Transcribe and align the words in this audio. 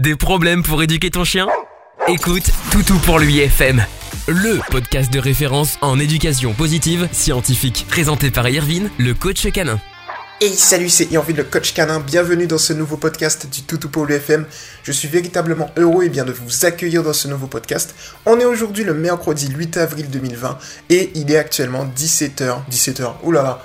Des 0.00 0.16
problèmes 0.16 0.62
pour 0.62 0.82
éduquer 0.82 1.10
ton 1.10 1.24
chien? 1.24 1.46
Écoute 2.08 2.50
Toutou 2.72 2.96
pour 3.00 3.18
lui 3.18 3.40
FM, 3.40 3.84
le 4.28 4.58
podcast 4.70 5.12
de 5.12 5.18
référence 5.18 5.76
en 5.82 5.98
éducation 5.98 6.54
positive 6.54 7.06
scientifique, 7.12 7.84
présenté 7.86 8.30
par 8.30 8.48
Irvine, 8.48 8.88
le 8.96 9.12
coach 9.12 9.46
canin. 9.52 9.78
Hey 10.40 10.54
salut, 10.54 10.88
c'est 10.88 11.12
Irvine 11.12 11.36
le 11.36 11.44
coach 11.44 11.74
canin, 11.74 12.00
bienvenue 12.00 12.46
dans 12.46 12.56
ce 12.56 12.72
nouveau 12.72 12.96
podcast 12.96 13.46
du 13.52 13.60
Toutou 13.60 13.90
pour 13.90 14.06
l'UFM. 14.06 14.46
Je 14.84 14.92
suis 14.92 15.06
véritablement 15.06 15.70
heureux 15.76 16.04
et 16.04 16.08
bien 16.08 16.24
de 16.24 16.32
vous 16.32 16.64
accueillir 16.64 17.02
dans 17.02 17.12
ce 17.12 17.28
nouveau 17.28 17.46
podcast. 17.46 17.94
On 18.24 18.40
est 18.40 18.46
aujourd'hui 18.46 18.84
le 18.84 18.94
mercredi 18.94 19.52
8 19.54 19.76
avril 19.76 20.08
2020 20.08 20.58
et 20.88 21.10
il 21.14 21.30
est 21.30 21.36
actuellement 21.36 21.84
17h, 21.84 22.60
17h, 22.70 23.16
oulala, 23.22 23.62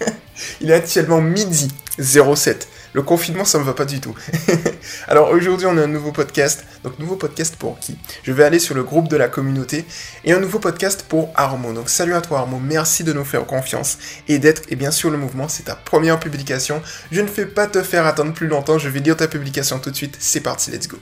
il 0.60 0.72
est 0.72 0.74
actuellement 0.74 1.20
midi 1.20 1.68
07. 2.00 2.66
Le 2.94 3.02
confinement, 3.02 3.44
ça 3.44 3.58
me 3.58 3.64
va 3.64 3.74
pas 3.74 3.86
du 3.86 4.00
tout. 4.00 4.14
Alors 5.08 5.30
aujourd'hui, 5.30 5.66
on 5.66 5.76
a 5.76 5.82
un 5.82 5.88
nouveau 5.88 6.12
podcast. 6.12 6.64
Donc 6.84 6.96
nouveau 7.00 7.16
podcast 7.16 7.56
pour 7.56 7.76
qui? 7.80 7.98
Je 8.22 8.30
vais 8.30 8.44
aller 8.44 8.60
sur 8.60 8.76
le 8.76 8.84
groupe 8.84 9.08
de 9.08 9.16
la 9.16 9.28
communauté 9.28 9.84
et 10.24 10.32
un 10.32 10.38
nouveau 10.38 10.60
podcast 10.60 11.04
pour 11.08 11.32
Armo. 11.34 11.72
Donc 11.72 11.90
salut 11.90 12.14
à 12.14 12.20
toi 12.20 12.38
Armo, 12.38 12.60
merci 12.60 13.02
de 13.02 13.12
nous 13.12 13.24
faire 13.24 13.44
confiance 13.46 13.98
et 14.28 14.38
d'être 14.38 14.62
et 14.68 14.76
bien 14.76 14.92
sûr 14.92 15.10
le 15.10 15.18
mouvement, 15.18 15.48
c'est 15.48 15.64
ta 15.64 15.74
première 15.74 16.20
publication. 16.20 16.80
Je 17.10 17.20
ne 17.20 17.26
fais 17.26 17.46
pas 17.46 17.66
te 17.66 17.82
faire 17.82 18.06
attendre 18.06 18.32
plus 18.32 18.46
longtemps, 18.46 18.78
je 18.78 18.88
vais 18.88 19.00
lire 19.00 19.16
ta 19.16 19.26
publication 19.26 19.80
tout 19.80 19.90
de 19.90 19.96
suite. 19.96 20.16
C'est 20.20 20.40
parti, 20.40 20.70
let's 20.70 20.86
go. 20.86 20.98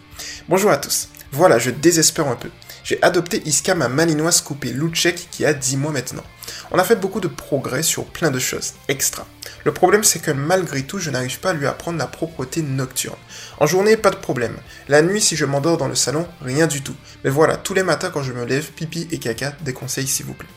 Bonjour 0.48 0.70
à 0.70 0.79
tous. 0.79 1.11
Voilà, 1.31 1.59
je 1.59 1.70
désespère 1.70 2.27
un 2.27 2.37
peu. 2.37 2.48
J'ai 2.85 3.03
adopté 3.03 3.43
Iska, 3.45 3.75
ma 3.75 3.89
malinoise 3.89 4.41
coupée 4.41 4.73
Luchek, 4.73 5.29
qui 5.31 5.45
a 5.45 5.55
10 5.55 5.77
mois 5.77 5.93
maintenant. 5.93 6.25
On 6.71 6.79
a 6.79 6.85
fait 6.85 6.97
beaucoup 6.97 7.21
de 7.21 7.29
progrès 7.29 7.83
sur 7.83 8.07
plein 8.07 8.31
de 8.31 8.39
choses, 8.39 8.73
extra. 8.89 9.27
Le 9.65 9.73
problème 9.73 10.03
c'est 10.03 10.19
que 10.19 10.33
malgré 10.33 10.83
tout, 10.83 10.99
je 10.99 11.11
n'arrive 11.11 11.39
pas 11.39 11.51
à 11.51 11.53
lui 11.53 11.67
apprendre 11.67 11.99
la 11.99 12.07
propreté 12.07 12.63
nocturne. 12.63 13.17
En 13.61 13.67
journée, 13.67 13.97
pas 13.97 14.11
de 14.11 14.17
problème. 14.17 14.57
La 14.89 15.03
nuit, 15.03 15.21
si 15.21 15.37
je 15.37 15.45
m'endors 15.45 15.77
dans 15.77 15.87
le 15.87 15.95
salon, 15.95 16.27
rien 16.41 16.67
du 16.67 16.83
tout. 16.83 16.97
Mais 17.23 17.31
voilà, 17.31 17.57
tous 17.57 17.75
les 17.75 17.85
matins 17.85 18.11
quand 18.11 18.23
je 18.23 18.33
me 18.33 18.45
lève, 18.45 18.73
pipi 18.73 19.06
et 19.12 19.19
caca, 19.19 19.53
des 19.61 19.73
conseils 19.73 20.09
s'il 20.09 20.27
vous 20.27 20.34
plaît. 20.34 20.49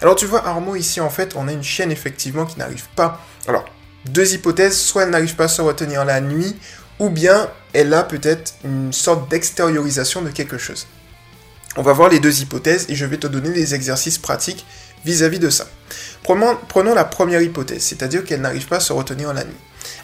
Alors 0.00 0.16
tu 0.16 0.24
vois, 0.24 0.46
Armo, 0.46 0.76
ici 0.76 1.00
en 1.00 1.10
fait, 1.10 1.34
on 1.36 1.48
a 1.48 1.52
une 1.52 1.62
chienne 1.62 1.92
effectivement 1.92 2.46
qui 2.46 2.58
n'arrive 2.58 2.88
pas... 2.96 3.20
Alors, 3.46 3.66
deux 4.06 4.34
hypothèses, 4.34 4.78
soit 4.78 5.02
elle 5.02 5.10
n'arrive 5.10 5.34
pas 5.34 5.44
à 5.44 5.48
se 5.48 5.60
retenir 5.60 6.04
la 6.04 6.20
nuit, 6.20 6.56
ou 6.98 7.10
bien 7.10 7.50
elle 7.72 7.92
a 7.92 8.02
peut-être 8.04 8.54
une 8.64 8.92
sorte 8.92 9.30
d'extériorisation 9.30 10.22
de 10.22 10.30
quelque 10.30 10.58
chose. 10.58 10.86
On 11.76 11.82
va 11.82 11.92
voir 11.92 12.08
les 12.08 12.20
deux 12.20 12.40
hypothèses 12.40 12.86
et 12.88 12.94
je 12.94 13.04
vais 13.04 13.16
te 13.16 13.26
donner 13.26 13.50
des 13.50 13.74
exercices 13.74 14.18
pratiques 14.18 14.64
vis-à-vis 15.04 15.38
de 15.38 15.50
ça. 15.50 15.66
Prenons, 16.22 16.94
la 16.94 17.04
première 17.04 17.42
hypothèse, 17.42 17.82
c'est-à-dire 17.82 18.24
qu'elle 18.24 18.40
n'arrive 18.40 18.66
pas 18.66 18.76
à 18.76 18.80
se 18.80 18.92
retenir 18.92 19.32
la 19.34 19.44
nuit. 19.44 19.56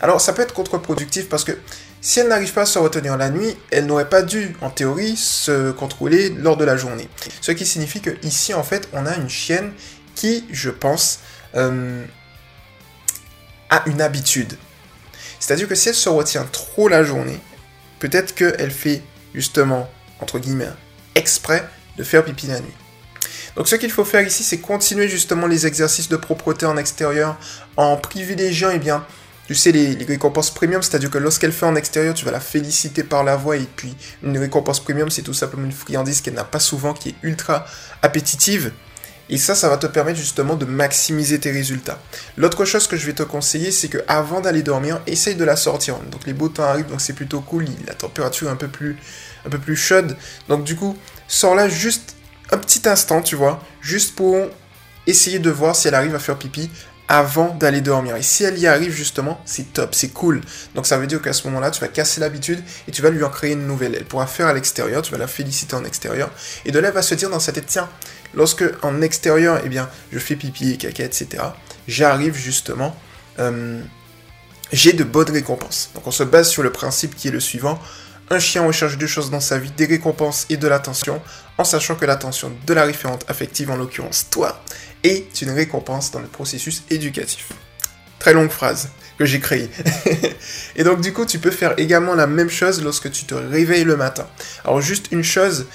Alors 0.02 0.20
ça 0.20 0.32
peut 0.32 0.42
être 0.42 0.52
contre-productif 0.52 1.28
parce 1.28 1.44
que 1.44 1.52
si 2.00 2.20
elle 2.20 2.28
n'arrive 2.28 2.52
pas 2.52 2.62
à 2.62 2.66
se 2.66 2.78
retenir 2.78 3.16
la 3.16 3.30
nuit, 3.30 3.56
elle 3.70 3.86
n'aurait 3.86 4.08
pas 4.08 4.22
dû, 4.22 4.56
en 4.62 4.70
théorie, 4.70 5.16
se 5.16 5.70
contrôler 5.70 6.30
lors 6.30 6.56
de 6.56 6.64
la 6.64 6.76
journée. 6.76 7.08
Ce 7.40 7.52
qui 7.52 7.64
signifie 7.64 8.00
que 8.00 8.10
ici, 8.22 8.52
en 8.52 8.62
fait, 8.62 8.88
on 8.92 9.06
a 9.06 9.16
une 9.16 9.28
chienne 9.28 9.72
qui, 10.14 10.44
je 10.50 10.70
pense, 10.70 11.20
euh, 11.54 12.04
a 13.68 13.82
une 13.86 14.00
habitude. 14.00 14.56
C'est-à-dire 15.38 15.68
que 15.68 15.74
si 15.74 15.90
elle 15.90 15.94
se 15.94 16.08
retient 16.08 16.44
trop 16.44 16.88
la 16.88 17.04
journée, 17.04 17.40
peut-être 17.98 18.34
qu'elle 18.34 18.70
fait 18.70 19.02
justement, 19.34 19.88
entre 20.20 20.38
guillemets, 20.38 20.68
exprès 21.14 21.68
de 21.96 22.04
faire 22.04 22.24
pipi 22.24 22.46
la 22.46 22.60
nuit. 22.60 22.74
Donc 23.56 23.68
ce 23.68 23.76
qu'il 23.76 23.90
faut 23.90 24.04
faire 24.04 24.26
ici, 24.26 24.42
c'est 24.42 24.58
continuer 24.58 25.08
justement 25.08 25.46
les 25.46 25.66
exercices 25.66 26.08
de 26.08 26.16
propreté 26.16 26.66
en 26.66 26.76
extérieur 26.76 27.36
en 27.76 27.96
privilégiant, 27.96 28.70
eh 28.70 28.78
bien, 28.78 29.04
tu 29.46 29.56
sais, 29.56 29.72
les, 29.72 30.04
récompenses 30.04 30.52
premium, 30.52 30.80
c'est-à-dire 30.80 31.10
que 31.10 31.18
lorsqu'elle 31.18 31.50
fait 31.50 31.66
en 31.66 31.74
extérieur, 31.74 32.14
tu 32.14 32.24
vas 32.24 32.30
la 32.30 32.38
féliciter 32.38 33.02
par 33.02 33.24
la 33.24 33.34
voix, 33.34 33.56
et 33.56 33.66
puis 33.74 33.96
une 34.22 34.38
récompense 34.38 34.78
premium, 34.78 35.10
c'est 35.10 35.22
tout 35.22 35.34
simplement 35.34 35.64
une 35.64 35.72
friandise 35.72 36.20
qu'elle 36.20 36.34
n'a 36.34 36.44
pas 36.44 36.60
souvent, 36.60 36.94
qui 36.94 37.08
est 37.08 37.14
ultra 37.24 37.66
appétitive. 38.00 38.72
Et 39.30 39.38
ça, 39.38 39.54
ça 39.54 39.68
va 39.68 39.76
te 39.76 39.86
permettre 39.86 40.18
justement 40.18 40.56
de 40.56 40.64
maximiser 40.64 41.38
tes 41.38 41.52
résultats. 41.52 42.00
L'autre 42.36 42.64
chose 42.64 42.88
que 42.88 42.96
je 42.96 43.06
vais 43.06 43.12
te 43.12 43.22
conseiller, 43.22 43.70
c'est 43.70 43.88
que 43.88 43.98
avant 44.08 44.40
d'aller 44.40 44.62
dormir, 44.62 45.00
essaye 45.06 45.36
de 45.36 45.44
la 45.44 45.56
sortir. 45.56 45.96
Donc 46.10 46.26
les 46.26 46.32
beaux 46.32 46.48
temps 46.48 46.64
arrivent, 46.64 46.88
donc 46.88 47.00
c'est 47.00 47.12
plutôt 47.12 47.40
cool. 47.40 47.64
La 47.86 47.94
température 47.94 48.48
est 48.48 48.52
un 48.52 48.56
peu 48.56 48.68
plus, 48.68 48.98
un 49.46 49.48
peu 49.48 49.58
plus 49.58 49.76
chaude. 49.76 50.16
Donc 50.48 50.64
du 50.64 50.74
coup, 50.74 50.98
sors-la 51.28 51.68
juste 51.68 52.16
un 52.50 52.58
petit 52.58 52.88
instant, 52.88 53.22
tu 53.22 53.36
vois, 53.36 53.62
juste 53.80 54.16
pour 54.16 54.36
essayer 55.06 55.38
de 55.38 55.50
voir 55.50 55.76
si 55.76 55.88
elle 55.88 55.94
arrive 55.94 56.14
à 56.14 56.18
faire 56.18 56.36
pipi 56.36 56.68
avant 57.10 57.56
d'aller 57.56 57.80
dormir. 57.80 58.14
Et 58.14 58.22
si 58.22 58.44
elle 58.44 58.56
y 58.56 58.68
arrive 58.68 58.92
justement, 58.92 59.40
c'est 59.44 59.72
top, 59.72 59.96
c'est 59.96 60.10
cool. 60.10 60.42
Donc 60.76 60.86
ça 60.86 60.96
veut 60.96 61.08
dire 61.08 61.20
qu'à 61.20 61.32
ce 61.32 61.44
moment-là, 61.48 61.72
tu 61.72 61.80
vas 61.80 61.88
casser 61.88 62.20
l'habitude 62.20 62.62
et 62.86 62.92
tu 62.92 63.02
vas 63.02 63.10
lui 63.10 63.24
en 63.24 63.30
créer 63.30 63.54
une 63.54 63.66
nouvelle. 63.66 63.96
Elle 63.96 64.04
pourra 64.04 64.28
faire 64.28 64.46
à 64.46 64.52
l'extérieur, 64.52 65.02
tu 65.02 65.10
vas 65.10 65.18
la 65.18 65.26
féliciter 65.26 65.74
en 65.74 65.84
extérieur. 65.84 66.30
Et 66.64 66.70
de 66.70 66.78
là, 66.78 66.88
elle 66.88 66.94
va 66.94 67.02
se 67.02 67.16
dire 67.16 67.28
dans 67.28 67.40
sa 67.40 67.50
tête, 67.50 67.66
tiens, 67.66 67.88
lorsque 68.32 68.62
en 68.82 69.02
extérieur, 69.02 69.60
eh 69.64 69.68
bien, 69.68 69.90
je 70.12 70.20
fais 70.20 70.36
pipi 70.36 70.70
et 70.70 70.76
caca, 70.76 71.02
etc., 71.02 71.42
j'arrive 71.88 72.36
justement, 72.36 72.94
euh, 73.40 73.80
j'ai 74.72 74.92
de 74.92 75.02
bonnes 75.02 75.32
récompenses. 75.32 75.90
Donc 75.96 76.06
on 76.06 76.12
se 76.12 76.22
base 76.22 76.48
sur 76.48 76.62
le 76.62 76.70
principe 76.70 77.16
qui 77.16 77.26
est 77.26 77.32
le 77.32 77.40
suivant. 77.40 77.80
Un 78.32 78.38
chien 78.38 78.64
recherche 78.64 78.96
deux 78.96 79.08
choses 79.08 79.28
dans 79.28 79.40
sa 79.40 79.58
vie, 79.58 79.72
des 79.76 79.86
récompenses 79.86 80.46
et 80.50 80.56
de 80.56 80.68
l'attention, 80.68 81.20
en 81.58 81.64
sachant 81.64 81.96
que 81.96 82.04
l'attention 82.04 82.52
de 82.64 82.74
la 82.74 82.84
référente 82.84 83.24
affective, 83.26 83.72
en 83.72 83.76
l'occurrence 83.76 84.28
toi, 84.30 84.62
est 85.02 85.42
une 85.42 85.50
récompense 85.50 86.12
dans 86.12 86.20
le 86.20 86.28
processus 86.28 86.84
éducatif. 86.90 87.48
Très 88.20 88.32
longue 88.32 88.50
phrase 88.50 88.90
que 89.18 89.24
j'ai 89.24 89.40
créée. 89.40 89.68
et 90.76 90.84
donc 90.84 91.00
du 91.00 91.12
coup, 91.12 91.26
tu 91.26 91.40
peux 91.40 91.50
faire 91.50 91.74
également 91.76 92.14
la 92.14 92.28
même 92.28 92.50
chose 92.50 92.80
lorsque 92.84 93.10
tu 93.10 93.24
te 93.24 93.34
réveilles 93.34 93.82
le 93.82 93.96
matin. 93.96 94.28
Alors 94.64 94.80
juste 94.80 95.08
une 95.10 95.24
chose, 95.24 95.66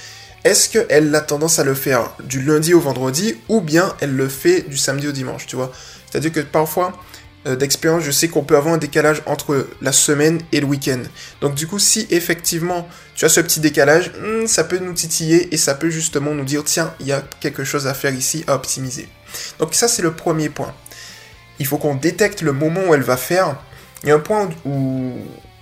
est-ce 0.45 0.69
qu'elle 0.69 1.13
a 1.13 1.19
tendance 1.19 1.59
à 1.59 1.65
le 1.65 1.73
faire 1.73 2.09
du 2.23 2.41
lundi 2.41 2.73
au 2.73 2.79
vendredi 2.79 3.35
ou 3.49 3.59
bien 3.59 3.93
elle 3.99 4.15
le 4.15 4.29
fait 4.29 4.61
du 4.61 4.77
samedi 4.77 5.09
au 5.09 5.11
dimanche, 5.11 5.45
tu 5.45 5.57
vois? 5.57 5.73
C'est-à-dire 6.09 6.31
que 6.31 6.39
parfois, 6.39 6.97
d'expérience, 7.45 8.03
je 8.03 8.11
sais 8.11 8.27
qu'on 8.27 8.43
peut 8.43 8.57
avoir 8.57 8.73
un 8.73 8.79
décalage 8.79 9.21
entre 9.27 9.67
la 9.81 9.91
semaine 9.91 10.41
et 10.51 10.59
le 10.59 10.65
week-end. 10.65 11.01
Donc 11.41 11.53
du 11.53 11.67
coup, 11.67 11.77
si 11.77 12.07
effectivement 12.09 12.87
tu 13.13 13.25
as 13.25 13.29
ce 13.29 13.39
petit 13.39 13.59
décalage, 13.59 14.11
hmm, 14.19 14.47
ça 14.47 14.63
peut 14.63 14.79
nous 14.79 14.93
titiller 14.93 15.53
et 15.53 15.57
ça 15.57 15.75
peut 15.75 15.91
justement 15.91 16.33
nous 16.33 16.43
dire, 16.43 16.63
tiens, 16.63 16.93
il 16.99 17.05
y 17.07 17.11
a 17.11 17.23
quelque 17.39 17.63
chose 17.63 17.85
à 17.85 17.93
faire 17.93 18.13
ici, 18.13 18.43
à 18.47 18.55
optimiser. 18.55 19.07
Donc 19.59 19.75
ça, 19.75 19.87
c'est 19.87 20.01
le 20.01 20.13
premier 20.13 20.49
point. 20.49 20.73
Il 21.59 21.67
faut 21.67 21.77
qu'on 21.77 21.95
détecte 21.95 22.41
le 22.41 22.51
moment 22.51 22.81
où 22.87 22.93
elle 22.93 23.03
va 23.03 23.17
faire. 23.17 23.55
Il 24.03 24.09
y 24.09 24.11
a 24.11 24.15
un 24.15 24.19
point 24.19 24.49
où, 24.65 25.13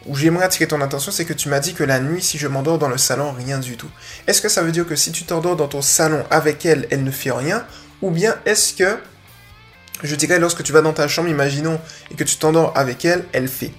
où 0.05 0.15
j'aimerais 0.15 0.45
attirer 0.45 0.67
ton 0.67 0.81
attention, 0.81 1.11
c'est 1.11 1.25
que 1.25 1.33
tu 1.33 1.49
m'as 1.49 1.59
dit 1.59 1.73
que 1.73 1.83
la 1.83 1.99
nuit, 1.99 2.21
si 2.21 2.37
je 2.37 2.47
m'endors 2.47 2.77
dans 2.77 2.89
le 2.89 2.97
salon, 2.97 3.31
rien 3.31 3.59
du 3.59 3.77
tout. 3.77 3.89
Est-ce 4.27 4.41
que 4.41 4.49
ça 4.49 4.61
veut 4.61 4.71
dire 4.71 4.85
que 4.85 4.95
si 4.95 5.11
tu 5.11 5.23
t'endors 5.23 5.55
dans 5.55 5.67
ton 5.67 5.81
salon 5.81 6.23
avec 6.29 6.65
elle, 6.65 6.87
elle 6.91 7.03
ne 7.03 7.11
fait 7.11 7.31
rien? 7.31 7.65
Ou 8.01 8.11
bien 8.11 8.35
est-ce 8.45 8.73
que 8.73 8.97
je 10.01 10.15
dirais 10.15 10.39
lorsque 10.39 10.63
tu 10.63 10.73
vas 10.73 10.81
dans 10.81 10.93
ta 10.93 11.07
chambre, 11.07 11.29
imaginons, 11.29 11.79
et 12.11 12.15
que 12.15 12.23
tu 12.23 12.37
t'endors 12.37 12.73
avec 12.75 13.05
elle, 13.05 13.25
elle 13.31 13.47
fait. 13.47 13.71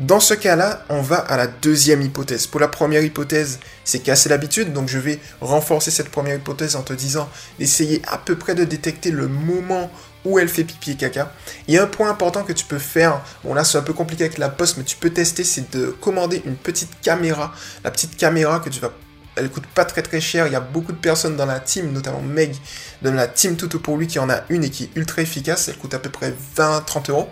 Dans 0.00 0.20
ce 0.20 0.34
cas-là, 0.34 0.84
on 0.88 1.02
va 1.02 1.16
à 1.16 1.36
la 1.36 1.46
deuxième 1.46 2.02
hypothèse. 2.02 2.46
Pour 2.46 2.60
la 2.60 2.68
première 2.68 3.02
hypothèse, 3.02 3.58
c'est 3.84 3.98
casser 4.00 4.28
l'habitude, 4.28 4.72
donc 4.72 4.88
je 4.88 4.98
vais 4.98 5.18
renforcer 5.40 5.90
cette 5.90 6.08
première 6.08 6.36
hypothèse 6.36 6.76
en 6.76 6.82
te 6.82 6.92
disant 6.92 7.28
d'essayer 7.58 8.00
à 8.06 8.18
peu 8.18 8.36
près 8.36 8.54
de 8.54 8.64
détecter 8.64 9.10
le 9.10 9.28
moment 9.28 9.90
où 10.24 10.38
elle 10.38 10.48
fait 10.48 10.64
pipi 10.64 10.92
et 10.92 10.96
caca. 10.96 11.32
Il 11.68 11.74
y 11.74 11.78
a 11.78 11.82
un 11.82 11.86
point 11.86 12.10
important 12.10 12.42
que 12.42 12.52
tu 12.52 12.64
peux 12.64 12.78
faire, 12.78 13.22
bon 13.44 13.54
là 13.54 13.64
c'est 13.64 13.78
un 13.78 13.82
peu 13.82 13.92
compliqué 13.92 14.24
avec 14.24 14.38
la 14.38 14.48
poste, 14.48 14.76
mais 14.76 14.84
tu 14.84 14.96
peux 14.96 15.10
tester, 15.10 15.44
c'est 15.44 15.74
de 15.76 15.86
commander 15.86 16.42
une 16.44 16.56
petite 16.56 17.00
caméra, 17.00 17.54
la 17.84 17.90
petite 17.90 18.16
caméra 18.16 18.60
que 18.60 18.68
tu 18.68 18.80
vas 18.80 18.92
elle 19.38 19.50
coûte 19.50 19.66
pas 19.66 19.84
très 19.84 20.02
très 20.02 20.20
cher. 20.20 20.46
Il 20.46 20.52
y 20.52 20.56
a 20.56 20.60
beaucoup 20.60 20.92
de 20.92 20.98
personnes 20.98 21.36
dans 21.36 21.46
la 21.46 21.60
team, 21.60 21.92
notamment 21.92 22.20
Meg 22.20 22.56
de 23.02 23.10
la 23.10 23.26
team 23.26 23.56
Toutou 23.56 23.80
pour 23.80 23.96
lui 23.96 24.06
qui 24.06 24.18
en 24.18 24.28
a 24.28 24.42
une 24.48 24.64
et 24.64 24.70
qui 24.70 24.84
est 24.84 24.90
ultra 24.96 25.22
efficace. 25.22 25.68
Elle 25.68 25.76
coûte 25.76 25.94
à 25.94 25.98
peu 25.98 26.10
près 26.10 26.34
20-30 26.56 27.10
euros. 27.10 27.28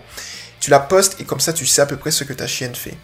Tu 0.59 0.69
la 0.69 0.79
postes 0.79 1.19
et 1.19 1.23
comme 1.23 1.39
ça 1.39 1.53
tu 1.53 1.65
sais 1.65 1.81
à 1.81 1.85
peu 1.85 1.97
près 1.97 2.11
ce 2.11 2.23
que 2.23 2.33
ta 2.33 2.47
chienne 2.47 2.75
fait. 2.75 2.97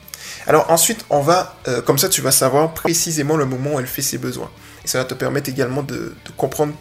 Alors 0.47 0.69
ensuite 0.71 1.05
on 1.09 1.21
va, 1.21 1.57
euh, 1.67 1.81
comme 1.81 1.97
ça 1.97 2.09
tu 2.09 2.21
vas 2.21 2.31
savoir 2.31 2.73
précisément 2.73 3.37
le 3.37 3.45
moment 3.45 3.75
où 3.75 3.79
elle 3.79 3.87
fait 3.87 4.01
ses 4.01 4.17
besoins. 4.17 4.49
Et 4.83 4.87
ça 4.87 4.97
va 4.97 5.05
te 5.05 5.13
permettre 5.13 5.49
également 5.49 5.83
de, 5.83 6.15
comprendre 6.35 6.73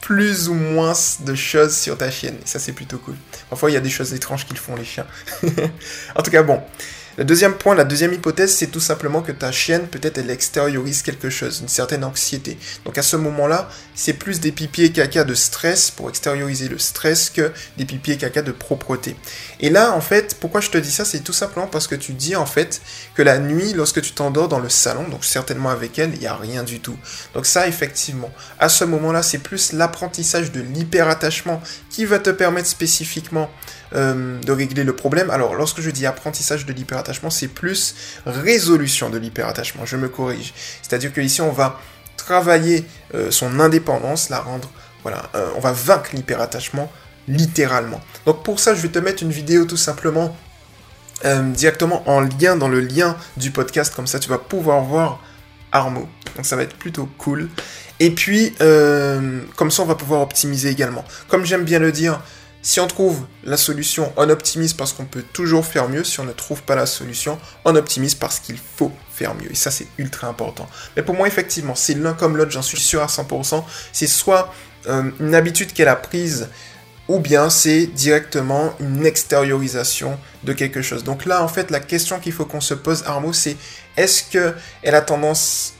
plus 0.00 0.48
ou 0.48 0.54
moins 0.54 0.94
de 1.20 1.34
choses 1.34 1.76
sur 1.76 1.98
ta 1.98 2.10
chienne. 2.10 2.36
Ça 2.44 2.58
c'est 2.58 2.72
plutôt 2.72 2.98
cool. 2.98 3.16
Parfois 3.50 3.70
il 3.70 3.74
y 3.74 3.76
a 3.76 3.80
des 3.80 3.90
choses 3.90 4.14
étranges 4.14 4.46
qu'ils 4.46 4.58
font 4.58 4.76
les 4.76 4.84
chiens. 4.84 5.06
en 6.16 6.22
tout 6.22 6.30
cas 6.30 6.42
bon. 6.42 6.62
Le 7.18 7.24
deuxième 7.24 7.54
point, 7.54 7.74
la 7.74 7.84
deuxième 7.84 8.12
hypothèse, 8.12 8.54
c'est 8.54 8.66
tout 8.66 8.80
simplement 8.80 9.22
que 9.22 9.32
ta 9.32 9.50
chienne, 9.50 9.86
peut-être, 9.86 10.18
elle 10.18 10.28
extériorise 10.28 11.00
quelque 11.00 11.30
chose, 11.30 11.60
une 11.62 11.68
certaine 11.68 12.04
anxiété. 12.04 12.58
Donc 12.84 12.98
à 12.98 13.02
ce 13.02 13.16
moment-là, 13.16 13.70
c'est 13.94 14.12
plus 14.12 14.38
des 14.38 14.52
pipis 14.52 14.82
et 14.82 14.92
caca 14.92 15.24
de 15.24 15.34
stress 15.34 15.90
pour 15.90 16.10
extérioriser 16.10 16.68
le 16.68 16.78
stress 16.78 17.30
que 17.30 17.52
des 17.78 17.86
pipis 17.86 18.12
et 18.12 18.16
caca 18.18 18.42
de 18.42 18.52
propreté. 18.52 19.16
Et 19.60 19.70
là, 19.70 19.92
en 19.92 20.02
fait, 20.02 20.36
pourquoi 20.38 20.60
je 20.60 20.68
te 20.68 20.76
dis 20.76 20.90
ça, 20.90 21.06
c'est 21.06 21.20
tout 21.20 21.32
simplement 21.32 21.66
parce 21.66 21.86
que 21.86 21.94
tu 21.94 22.12
dis, 22.12 22.36
en 22.36 22.44
fait, 22.44 22.82
que 23.14 23.22
la 23.22 23.38
nuit, 23.38 23.72
lorsque 23.72 24.02
tu 24.02 24.12
t'endors 24.12 24.48
dans 24.48 24.58
le 24.58 24.68
salon, 24.68 25.08
donc 25.08 25.24
certainement 25.24 25.70
avec 25.70 25.98
elle, 25.98 26.12
il 26.12 26.20
n'y 26.20 26.26
a 26.26 26.36
rien 26.36 26.64
du 26.64 26.80
tout. 26.80 26.98
Donc 27.32 27.46
ça, 27.46 27.66
effectivement, 27.66 28.30
à 28.58 28.68
ce 28.68 28.84
moment-là, 28.84 29.22
c'est 29.22 29.38
plus 29.38 29.72
l'apprentissage 29.72 30.52
de 30.52 30.60
l'hyperattachement 30.60 31.62
qui 31.88 32.04
va 32.04 32.18
te 32.18 32.28
permettre 32.28 32.68
spécifiquement 32.68 33.50
euh, 33.96 34.38
de 34.42 34.52
régler 34.52 34.84
le 34.84 34.94
problème. 34.94 35.30
Alors, 35.30 35.54
lorsque 35.54 35.80
je 35.80 35.88
dis 35.88 36.04
apprentissage 36.04 36.66
de 36.66 36.72
l'hyperattachement, 36.74 37.30
c'est 37.30 37.48
plus 37.48 37.94
résolution 38.26 39.08
de 39.08 39.16
l'hyperattachement. 39.16 39.86
Je 39.86 39.96
me 39.96 40.08
corrige. 40.08 40.52
C'est-à-dire 40.82 41.14
que 41.14 41.22
ici, 41.22 41.40
on 41.40 41.50
va 41.50 41.80
travailler 42.18 42.84
euh, 43.14 43.30
son 43.30 43.58
indépendance, 43.58 44.28
la 44.28 44.40
rendre, 44.40 44.70
voilà, 45.02 45.30
euh, 45.34 45.48
on 45.56 45.60
va 45.60 45.72
vaincre 45.72 46.10
l'hyperattachement 46.12 46.92
littéralement. 47.26 48.02
Donc 48.26 48.42
pour 48.42 48.60
ça, 48.60 48.74
je 48.74 48.82
vais 48.82 48.88
te 48.88 48.98
mettre 48.98 49.22
une 49.22 49.32
vidéo 49.32 49.64
tout 49.64 49.78
simplement 49.78 50.36
directement 51.54 52.06
en 52.08 52.20
lien 52.20 52.56
dans 52.56 52.68
le 52.68 52.80
lien 52.80 53.16
du 53.38 53.50
podcast, 53.50 53.94
comme 53.96 54.06
ça 54.06 54.18
tu 54.18 54.28
vas 54.28 54.36
pouvoir 54.36 54.82
voir 54.82 55.22
Armo. 55.72 56.06
Donc 56.36 56.44
ça 56.44 56.54
va 56.56 56.62
être 56.62 56.76
plutôt 56.76 57.08
cool. 57.16 57.48
Et 57.98 58.10
puis, 58.10 58.54
comme 58.58 59.70
ça, 59.70 59.82
on 59.82 59.86
va 59.86 59.94
pouvoir 59.94 60.20
optimiser 60.20 60.68
également. 60.68 61.04
Comme 61.28 61.46
j'aime 61.46 61.64
bien 61.64 61.78
le 61.78 61.90
dire, 61.90 62.20
si 62.66 62.80
on 62.80 62.88
trouve 62.88 63.26
la 63.44 63.56
solution, 63.56 64.12
on 64.16 64.28
optimise 64.28 64.72
parce 64.72 64.92
qu'on 64.92 65.04
peut 65.04 65.22
toujours 65.32 65.64
faire 65.64 65.88
mieux. 65.88 66.02
Si 66.02 66.18
on 66.18 66.24
ne 66.24 66.32
trouve 66.32 66.64
pas 66.64 66.74
la 66.74 66.84
solution, 66.84 67.38
on 67.64 67.76
optimise 67.76 68.16
parce 68.16 68.40
qu'il 68.40 68.58
faut 68.58 68.90
faire 69.08 69.36
mieux. 69.36 69.52
Et 69.52 69.54
ça, 69.54 69.70
c'est 69.70 69.86
ultra 69.98 70.26
important. 70.26 70.68
Mais 70.96 71.04
pour 71.04 71.14
moi, 71.14 71.28
effectivement, 71.28 71.76
c'est 71.76 71.94
l'un 71.94 72.12
comme 72.12 72.36
l'autre, 72.36 72.50
j'en 72.50 72.62
suis 72.62 72.80
sûr 72.80 73.00
à 73.00 73.06
100%. 73.06 73.62
C'est 73.92 74.08
soit 74.08 74.52
euh, 74.88 75.04
une 75.20 75.36
habitude 75.36 75.72
qu'elle 75.72 75.86
a 75.86 75.94
prise, 75.94 76.48
ou 77.06 77.20
bien 77.20 77.50
c'est 77.50 77.86
directement 77.86 78.74
une 78.80 79.06
extériorisation 79.06 80.18
de 80.42 80.52
quelque 80.52 80.82
chose. 80.82 81.04
Donc 81.04 81.24
là, 81.24 81.44
en 81.44 81.48
fait, 81.48 81.70
la 81.70 81.78
question 81.78 82.18
qu'il 82.18 82.32
faut 82.32 82.46
qu'on 82.46 82.60
se 82.60 82.74
pose, 82.74 83.04
Armo, 83.06 83.32
c'est 83.32 83.56
est-ce 83.96 84.24
qu'elle 84.28 84.94
a 84.96 85.02
tendance 85.02 85.74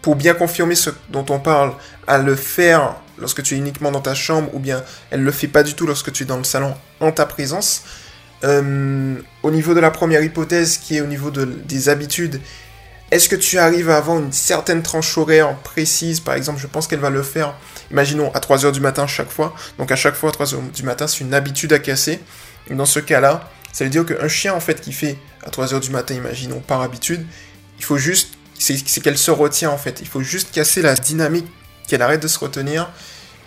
pour 0.00 0.14
bien 0.14 0.34
confirmer 0.34 0.76
ce 0.76 0.90
dont 1.08 1.26
on 1.28 1.40
parle, 1.40 1.72
à 2.06 2.18
le 2.18 2.36
faire 2.36 2.94
lorsque 3.20 3.42
tu 3.42 3.54
es 3.54 3.58
uniquement 3.58 3.90
dans 3.90 4.00
ta 4.00 4.14
chambre, 4.14 4.50
ou 4.54 4.58
bien 4.58 4.82
elle 5.10 5.22
le 5.22 5.32
fait 5.32 5.48
pas 5.48 5.62
du 5.62 5.74
tout 5.74 5.86
lorsque 5.86 6.12
tu 6.12 6.24
es 6.24 6.26
dans 6.26 6.36
le 6.36 6.44
salon 6.44 6.74
en 7.00 7.12
ta 7.12 7.26
présence. 7.26 7.82
Euh, 8.42 9.16
au 9.42 9.50
niveau 9.50 9.74
de 9.74 9.80
la 9.80 9.90
première 9.90 10.22
hypothèse, 10.22 10.78
qui 10.78 10.96
est 10.96 11.00
au 11.00 11.06
niveau 11.06 11.30
des 11.30 11.88
habitudes, 11.88 12.40
est-ce 13.10 13.28
que 13.28 13.36
tu 13.36 13.58
arrives 13.58 13.90
à 13.90 13.96
avoir 13.96 14.18
une 14.18 14.32
certaine 14.32 14.82
tranche 14.82 15.18
horaire 15.18 15.54
précise? 15.56 16.20
Par 16.20 16.34
exemple, 16.34 16.60
je 16.60 16.66
pense 16.66 16.86
qu'elle 16.86 17.00
va 17.00 17.10
le 17.10 17.22
faire, 17.22 17.54
imaginons, 17.90 18.32
à 18.34 18.38
3h 18.38 18.72
du 18.72 18.80
matin 18.80 19.06
chaque 19.06 19.30
fois. 19.30 19.54
Donc 19.78 19.90
à 19.90 19.96
chaque 19.96 20.14
fois 20.14 20.30
à 20.30 20.32
3h 20.32 20.72
du 20.72 20.82
matin, 20.84 21.06
c'est 21.06 21.20
une 21.20 21.34
habitude 21.34 21.72
à 21.72 21.78
casser. 21.78 22.20
dans 22.70 22.86
ce 22.86 23.00
cas-là, 23.00 23.50
ça 23.72 23.84
veut 23.84 23.90
dire 23.90 24.06
qu'un 24.06 24.28
chien, 24.28 24.54
en 24.54 24.60
fait, 24.60 24.80
qui 24.80 24.92
fait 24.92 25.18
à 25.44 25.50
3h 25.50 25.80
du 25.80 25.90
matin, 25.90 26.14
imaginons, 26.14 26.60
par 26.60 26.82
habitude, 26.82 27.26
il 27.78 27.84
faut 27.84 27.98
juste 27.98 28.34
c'est 28.60 29.02
qu'elle 29.02 29.18
se 29.18 29.30
retient 29.30 29.70
en 29.70 29.78
fait. 29.78 30.00
Il 30.00 30.06
faut 30.06 30.22
juste 30.22 30.52
casser 30.52 30.82
la 30.82 30.94
dynamique, 30.94 31.46
qu'elle 31.90 32.02
arrête 32.02 32.22
de 32.22 32.28
se 32.28 32.38
retenir 32.38 32.88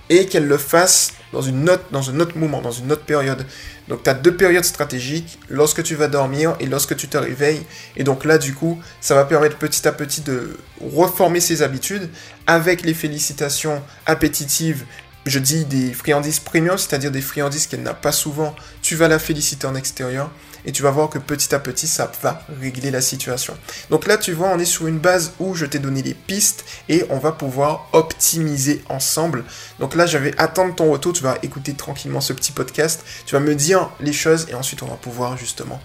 et 0.10 0.26
qu'elle 0.26 0.48
le 0.48 0.58
fasse 0.58 1.14
dans, 1.32 1.42
une 1.42 1.70
autre, 1.70 1.86
un 1.94 2.20
autre 2.20 2.38
moment, 2.38 2.62
dans 2.62 2.72
une 2.72 2.92
autre 2.92 3.06
période. 3.06 3.46
Donc 3.88 4.04
tu 4.04 4.10
as 4.10 4.14
deux 4.14 4.36
périodes 4.36 4.66
stratégiques, 4.66 5.40
lorsque 5.50 5.82
tu 5.82 5.96
vas 5.96 6.10
dormir 6.10 6.56
et 6.60 6.66
lorsque 6.66 6.96
tu 6.98 7.08
te 7.08 7.18
réveilles. 7.18 7.64
Et 7.96 8.04
donc 8.04 8.26
là, 8.26 8.38
du 8.38 8.54
coup, 8.54 8.80
ça 9.00 9.16
va 9.16 9.24
permettre 9.24 9.58
petit 9.58 9.88
à 9.88 9.94
petit 9.94 10.22
de 10.22 10.58
reformer 10.82 11.40
ses 11.40 11.62
habitudes 11.62 12.10
avec 12.46 12.84
les 12.84 12.94
félicitations 12.94 13.82
appétitives. 14.06 14.84
Je 15.26 15.40
dis 15.40 15.64
des 15.66 15.94
friandises 15.94 16.40
premium, 16.40 16.78
c'est-à-dire 16.78 17.12
des 17.12 17.22
friandises 17.22 17.68
qu'elle 17.68 17.84
n'a 17.84 17.94
pas 17.94 18.12
souvent. 18.12 18.54
Tu 18.82 18.96
vas 18.96 19.08
la 19.08 19.20
féliciter 19.20 19.66
en 19.68 19.76
extérieur 19.76 20.30
et 20.66 20.72
tu 20.72 20.84
vas 20.84 20.92
voir 20.92 21.10
que 21.10 21.18
petit 21.18 21.54
à 21.56 21.60
petit 21.60 21.88
ça 21.88 22.12
va 22.22 22.42
régler 22.62 22.92
la 22.92 23.02
situation. 23.02 23.58
Donc 23.90 24.08
là 24.08 24.18
tu 24.18 24.34
vois 24.34 24.50
on 24.50 24.60
est 24.60 24.66
sur 24.66 24.88
une 24.88 25.00
base 25.00 25.34
où 25.40 25.56
je 25.56 25.66
t'ai 25.66 25.80
donné 25.80 26.02
les 26.02 26.14
pistes 26.14 26.66
et 26.90 27.06
on 27.10 27.20
va 27.20 27.32
pouvoir 27.32 27.88
optimiser 27.94 28.84
ensemble. 28.90 29.44
Donc 29.80 29.96
là 29.96 30.06
je 30.06 30.18
vais 30.18 30.34
attendre 30.38 30.76
ton 30.76 30.92
retour, 30.92 31.14
tu 31.14 31.24
vas 31.24 31.38
écouter 31.42 31.74
tranquillement 31.74 32.22
ce 32.22 32.34
petit 32.34 32.52
podcast, 32.52 33.04
tu 33.26 33.36
vas 33.36 33.42
me 33.42 33.56
dire 33.56 33.90
les 34.00 34.14
choses 34.14 34.48
et 34.50 34.56
ensuite 34.56 34.84
on 34.84 34.88
va 34.88 34.96
pouvoir 34.96 35.38
justement 35.38 35.82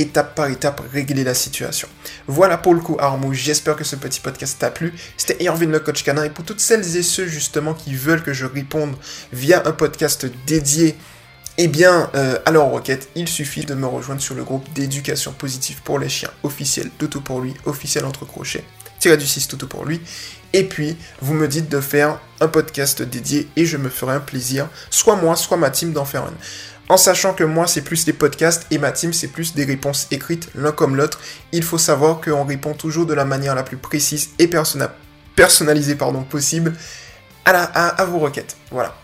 étape 0.00 0.34
par 0.34 0.48
étape 0.48 0.82
régler 0.92 1.24
la 1.24 1.34
situation. 1.34 1.88
Voilà 2.26 2.58
pour 2.58 2.74
le 2.74 2.80
coup 2.80 2.96
Armo, 2.98 3.32
j'espère 3.32 3.76
que 3.76 3.84
ce 3.84 3.96
petit 3.96 4.20
podcast 4.20 4.56
t'a 4.58 4.70
plu. 4.70 4.94
C'était 5.16 5.42
Irvin 5.44 5.66
le 5.66 5.80
coach 5.80 6.02
canin 6.02 6.24
et 6.24 6.30
pour 6.30 6.44
toutes 6.44 6.60
celles 6.60 6.96
et 6.96 7.02
ceux 7.02 7.26
justement 7.26 7.74
qui 7.74 7.94
veulent 7.94 8.22
que 8.22 8.32
je 8.32 8.46
réponde 8.46 8.96
via 9.32 9.62
un 9.66 9.72
podcast 9.72 10.26
dédié 10.46 10.96
eh 11.62 11.68
bien, 11.68 12.08
euh, 12.14 12.38
alors 12.46 12.70
Rocket, 12.70 13.10
il 13.16 13.28
suffit 13.28 13.66
de 13.66 13.74
me 13.74 13.86
rejoindre 13.86 14.22
sur 14.22 14.34
le 14.34 14.44
groupe 14.44 14.72
d'éducation 14.72 15.32
positive 15.32 15.82
pour 15.82 15.98
les 15.98 16.08
chiens 16.08 16.30
officiel 16.42 16.88
Toto 16.96 17.20
pour 17.20 17.42
lui, 17.42 17.54
officiel 17.66 18.06
entre 18.06 18.24
crochets, 18.24 18.64
tiré 18.98 19.18
du 19.18 19.26
6 19.26 19.48
Toto 19.48 19.66
pour 19.66 19.84
lui. 19.84 20.00
Et 20.54 20.64
puis, 20.64 20.96
vous 21.20 21.34
me 21.34 21.46
dites 21.46 21.68
de 21.68 21.80
faire 21.80 22.18
un 22.40 22.48
podcast 22.48 23.02
dédié 23.02 23.46
et 23.56 23.66
je 23.66 23.76
me 23.76 23.90
ferai 23.90 24.14
un 24.14 24.20
plaisir, 24.20 24.68
soit 24.88 25.16
moi, 25.16 25.36
soit 25.36 25.58
ma 25.58 25.68
team 25.68 25.92
d'en 25.92 26.06
faire 26.06 26.22
un. 26.22 26.32
En 26.90 26.96
sachant 26.96 27.34
que 27.34 27.44
moi, 27.44 27.68
c'est 27.68 27.82
plus 27.82 28.04
des 28.04 28.12
podcasts 28.12 28.66
et 28.72 28.78
ma 28.78 28.90
team, 28.90 29.12
c'est 29.12 29.28
plus 29.28 29.54
des 29.54 29.64
réponses 29.64 30.08
écrites 30.10 30.48
l'un 30.56 30.72
comme 30.72 30.96
l'autre. 30.96 31.20
Il 31.52 31.62
faut 31.62 31.78
savoir 31.78 32.20
qu'on 32.20 32.44
répond 32.44 32.74
toujours 32.74 33.06
de 33.06 33.14
la 33.14 33.24
manière 33.24 33.54
la 33.54 33.62
plus 33.62 33.76
précise 33.76 34.30
et 34.40 34.50
personnalisée 35.36 35.96
possible 36.28 36.72
à, 37.44 38.04
vos 38.06 38.18
requêtes. 38.18 38.56
Voilà. 38.72 38.96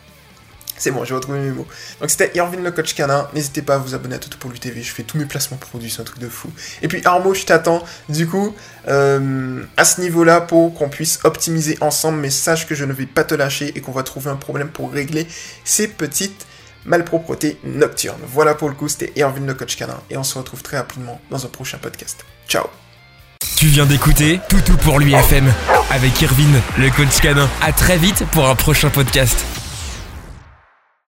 C'est 0.76 0.90
bon, 0.90 1.04
j'ai 1.04 1.14
retrouvé 1.14 1.38
mes 1.38 1.52
mots. 1.52 1.66
Donc 2.00 2.10
c'était 2.10 2.32
Irvin 2.34 2.60
le 2.60 2.72
coach 2.72 2.92
canin. 2.92 3.28
N'hésitez 3.34 3.62
pas 3.62 3.76
à 3.76 3.78
vous 3.78 3.94
abonner 3.94 4.16
à 4.16 4.18
Toto 4.18 4.36
pour 4.36 4.50
l'UTV. 4.50 4.82
Je 4.82 4.92
fais 4.92 5.04
tous 5.04 5.16
mes 5.16 5.24
placements 5.24 5.56
produits, 5.56 5.88
c'est 5.88 6.00
un 6.00 6.04
truc 6.04 6.18
de 6.18 6.28
fou. 6.28 6.50
Et 6.82 6.88
puis 6.88 7.02
Armo, 7.04 7.34
je 7.34 7.44
t'attends 7.44 7.84
du 8.08 8.26
coup 8.26 8.52
euh, 8.88 9.62
à 9.76 9.84
ce 9.84 10.00
niveau-là 10.00 10.40
pour 10.40 10.74
qu'on 10.74 10.88
puisse 10.88 11.20
optimiser 11.22 11.78
ensemble. 11.80 12.18
Mais 12.18 12.30
sache 12.30 12.66
que 12.66 12.74
je 12.74 12.84
ne 12.84 12.92
vais 12.92 13.06
pas 13.06 13.22
te 13.22 13.36
lâcher 13.36 13.72
et 13.76 13.80
qu'on 13.80 13.92
va 13.92 14.02
trouver 14.02 14.28
un 14.28 14.36
problème 14.36 14.70
pour 14.70 14.90
régler 14.90 15.28
ces 15.62 15.86
petites 15.86 16.46
malpropretés 16.86 17.58
nocturnes. 17.64 18.20
Voilà 18.26 18.54
pour 18.54 18.68
le 18.68 18.74
coup, 18.74 18.88
c'était 18.88 19.12
Irvin 19.16 19.44
le 19.44 19.54
coach 19.54 19.76
canin. 19.76 20.00
Et 20.10 20.16
on 20.16 20.24
se 20.24 20.38
retrouve 20.38 20.62
très 20.62 20.78
rapidement 20.78 21.20
dans 21.30 21.44
un 21.44 21.48
prochain 21.48 21.78
podcast. 21.78 22.24
Ciao 22.48 22.66
tu 23.56 23.68
viens 23.68 23.86
d'écouter 23.86 24.38
Toutou 24.50 24.76
pour 24.76 24.98
l'UFM 25.00 25.50
avec 25.90 26.20
Irvin, 26.20 26.60
le 26.78 26.90
coach 26.90 27.20
canin. 27.22 27.48
À 27.62 27.72
très 27.72 27.96
vite 27.96 28.22
pour 28.30 28.46
un 28.46 28.54
prochain 28.54 28.90
podcast. 28.90 29.55